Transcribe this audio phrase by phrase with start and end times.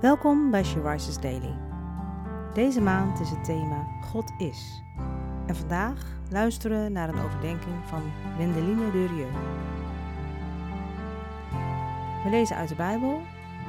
[0.00, 1.54] Welkom bij She Daily.
[2.54, 4.82] Deze maand is het thema God is.
[5.46, 8.02] En vandaag luisteren we naar een overdenking van
[8.36, 9.32] Wendeline Durieux.
[12.24, 13.20] We lezen uit de Bijbel,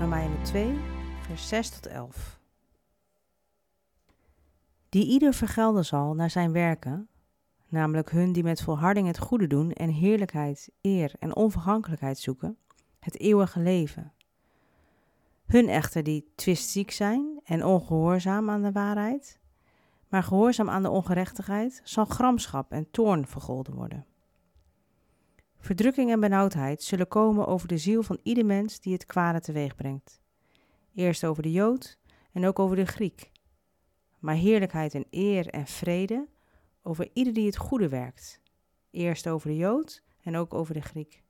[0.00, 0.78] Romeinen 2,
[1.20, 2.40] vers 6 tot 11.
[4.88, 7.08] Die ieder vergelden zal naar zijn werken,
[7.68, 12.58] namelijk hun die met volharding het goede doen en heerlijkheid, eer en onvergankelijkheid zoeken,
[12.98, 14.12] het eeuwige leven.
[15.52, 19.40] Hun echter die twistziek zijn en ongehoorzaam aan de waarheid,
[20.08, 24.06] maar gehoorzaam aan de ongerechtigheid, zal gramschap en toorn vergolden worden.
[25.58, 29.74] Verdrukking en benauwdheid zullen komen over de ziel van ieder mens die het kwade teweeg
[29.74, 30.20] brengt.
[30.94, 31.98] Eerst over de Jood
[32.32, 33.30] en ook over de Griek.
[34.18, 36.28] Maar heerlijkheid en eer en vrede
[36.82, 38.40] over ieder die het goede werkt.
[38.90, 41.22] Eerst over de Jood en ook over de Griek.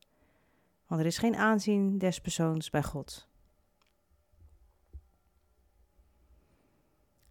[0.86, 3.30] Want er is geen aanzien des persoons bij God.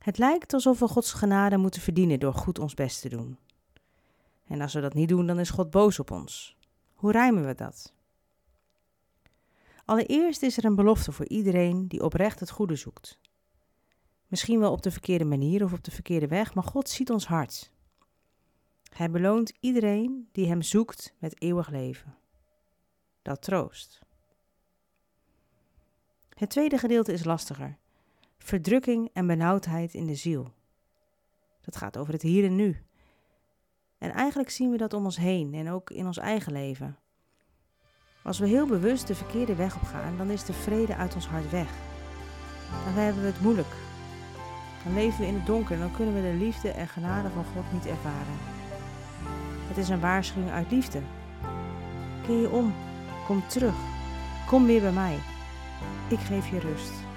[0.01, 3.37] Het lijkt alsof we Gods genade moeten verdienen door goed ons best te doen.
[4.47, 6.57] En als we dat niet doen, dan is God boos op ons.
[6.93, 7.93] Hoe rijmen we dat?
[9.85, 13.19] Allereerst is er een belofte voor iedereen die oprecht het goede zoekt.
[14.27, 17.25] Misschien wel op de verkeerde manier of op de verkeerde weg, maar God ziet ons
[17.25, 17.71] hart.
[18.93, 22.17] Hij beloont iedereen die Hem zoekt met eeuwig leven.
[23.21, 23.99] Dat troost.
[26.29, 27.79] Het tweede gedeelte is lastiger
[28.51, 30.53] verdrukking en benauwdheid in de ziel.
[31.61, 32.77] Dat gaat over het hier en nu.
[33.97, 36.97] En eigenlijk zien we dat om ons heen en ook in ons eigen leven.
[38.23, 41.27] Als we heel bewust de verkeerde weg op gaan, dan is de vrede uit ons
[41.27, 41.69] hart weg.
[42.85, 43.73] Dan hebben we het moeilijk.
[44.83, 47.45] Dan leven we in het donker en dan kunnen we de liefde en genade van
[47.45, 48.37] God niet ervaren.
[49.67, 51.01] Het is een waarschuwing uit liefde.
[52.25, 52.73] Keer je om,
[53.25, 53.75] kom terug,
[54.47, 55.17] kom weer bij mij.
[56.09, 57.10] Ik geef je rust.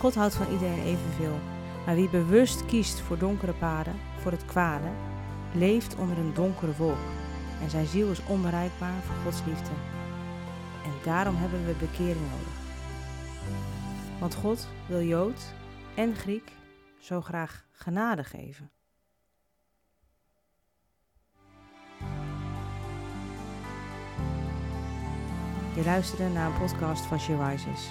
[0.00, 1.38] God houdt van iedereen evenveel.
[1.86, 4.90] Maar wie bewust kiest voor donkere paden, voor het kwade,
[5.52, 6.98] leeft onder een donkere wolk.
[7.62, 9.70] En zijn ziel is onbereikbaar voor Gods liefde.
[10.84, 12.58] En daarom hebben we bekering nodig.
[14.20, 15.54] Want God wil Jood
[15.94, 16.52] en Griek
[16.98, 18.70] zo graag genade geven.
[25.74, 27.90] Je luisterde naar een podcast van She Rises.